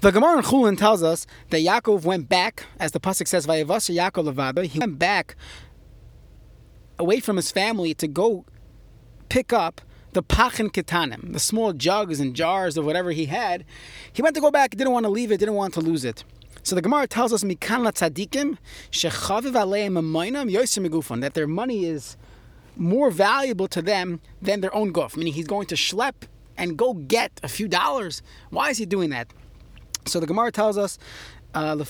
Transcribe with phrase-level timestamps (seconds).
[0.00, 3.94] The Gemara in Chulin tells us that Yaakov went back, as the pasuk says, "Vayavasa
[3.94, 5.36] Yaakov levado." He went back
[6.98, 8.46] away from his family to go
[9.28, 9.82] pick up
[10.12, 13.66] the pachin ketanim, the small jugs and jars of whatever he had.
[14.10, 16.24] He went to go back, didn't want to leave it, didn't want to lose it.
[16.62, 18.56] So the Gemara tells us mikan tzadikim
[18.90, 22.16] shechaviv aleim amoinam yosim that their money is
[22.74, 25.14] more valuable to them than their own goof.
[25.18, 26.14] Meaning he's going to schlep
[26.56, 28.22] and go get a few dollars.
[28.48, 29.30] Why is he doing that?
[30.06, 30.98] So the Gemara tells us,
[31.54, 31.84] uh.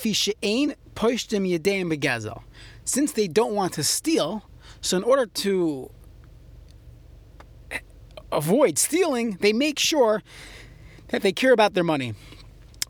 [2.85, 4.45] Since they don't want to steal,
[4.81, 5.91] so in order to
[8.33, 10.23] avoid stealing, they make sure
[11.09, 12.15] that they care about their money.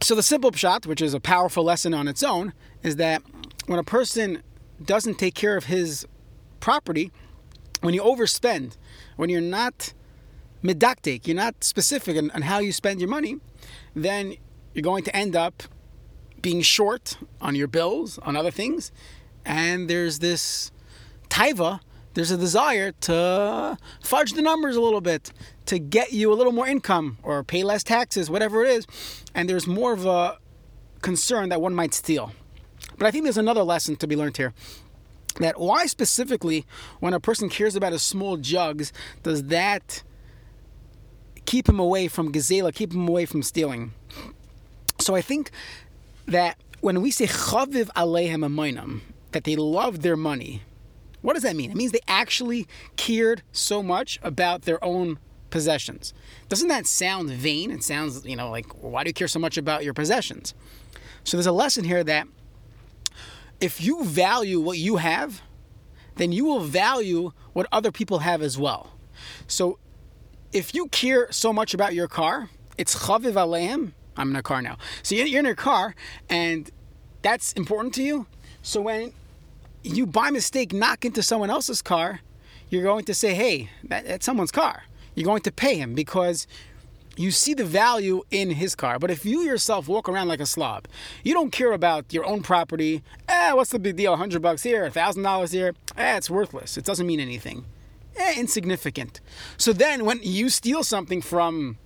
[0.02, 3.22] So the simple pshat, which is a powerful lesson on its own, is that
[3.66, 4.42] when a person
[4.82, 6.06] doesn't take care of his
[6.60, 7.10] property,
[7.80, 8.76] when you overspend,
[9.16, 9.92] when you're not
[10.62, 13.36] medakdek, you're not specific on how you spend your money,
[13.94, 14.36] then
[14.74, 15.62] you're going to end up
[16.40, 18.92] being short on your bills, on other things,
[19.44, 20.70] and there's this
[21.28, 21.80] taiva,
[22.14, 25.32] there's a desire to fudge the numbers a little bit,
[25.66, 28.86] to get you a little more income or pay less taxes, whatever it is,
[29.34, 30.38] and there's more of a
[31.02, 32.32] concern that one might steal.
[32.98, 34.52] But I think there's another lesson to be learned here.
[35.38, 36.66] That why specifically,
[36.98, 40.02] when a person cares about his small jugs, does that
[41.46, 43.92] keep him away from gazela, keep him away from stealing?
[45.00, 45.50] So I think
[46.26, 49.00] that when we say chaviv alehem amoinam,
[49.32, 50.62] that they loved their money,
[51.22, 51.70] what does that mean?
[51.70, 55.18] It means they actually cared so much about their own
[55.50, 56.14] possessions.
[56.48, 57.70] Doesn't that sound vain?
[57.70, 60.54] It sounds, you know, like why do you care so much about your possessions?
[61.24, 62.26] So there's a lesson here that
[63.60, 65.42] if you value what you have,
[66.16, 68.92] then you will value what other people have as well.
[69.46, 69.78] So
[70.52, 72.48] if you care so much about your car,
[72.78, 74.76] it's chaviv alehem I'm in a car now.
[75.02, 75.94] So you're in a car,
[76.28, 76.70] and
[77.22, 78.26] that's important to you.
[78.62, 79.12] So when
[79.82, 82.20] you by mistake knock into someone else's car,
[82.68, 84.84] you're going to say, "Hey, that, that's someone's car."
[85.14, 86.46] You're going to pay him because
[87.16, 88.98] you see the value in his car.
[88.98, 90.86] But if you yourself walk around like a slob,
[91.24, 93.02] you don't care about your own property.
[93.28, 94.14] Eh, what's the big deal?
[94.14, 95.74] A hundred bucks here, a thousand dollars here.
[95.96, 96.78] Eh, it's worthless.
[96.78, 97.64] It doesn't mean anything.
[98.16, 99.20] Eh, insignificant.
[99.56, 101.78] So then, when you steal something from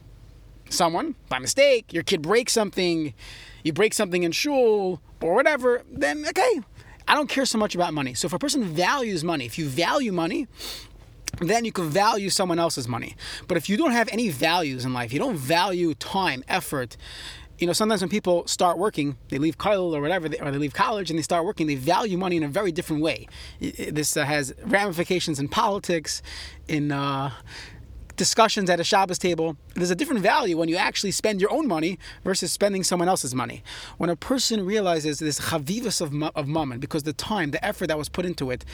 [0.75, 3.15] someone by mistake, your kid breaks something,
[3.63, 6.61] you break something in shul or whatever, then okay,
[7.09, 8.15] I don't care so much about money.
[8.15, 10.47] So if a person values money, if you value money,
[11.41, 13.17] then you can value someone else's money.
[13.49, 16.97] But if you don't have any values in life, you don't value time, effort,
[17.59, 20.75] you know, sometimes when people start working, they leave college or whatever, or they leave
[20.75, 23.29] college and they start working, they value money in a very different way.
[23.61, 26.21] This uh, has ramifications in politics,
[26.67, 27.31] in uh,
[28.17, 31.67] discussions at a Shabbos table, there's a different value when you actually spend your own
[31.67, 33.63] money versus spending someone else's money.
[33.99, 37.99] When a person realizes this chavivus of, of mammon, because the time, the effort that
[37.99, 38.65] was put into it,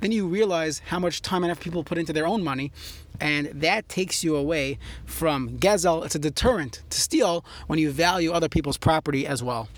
[0.00, 2.72] then you realize how much time and effort people put into their own money,
[3.20, 6.04] and that takes you away from gezel.
[6.04, 9.68] It's a deterrent to steal when you value other people's property as well.